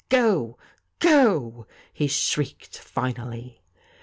[0.09, 0.57] 'Go,
[0.97, 3.61] go!' he shrieked finally.